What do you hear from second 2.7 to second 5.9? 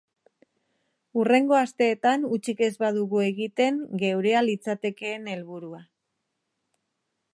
badugu egiten geurea litzatekeen helburua.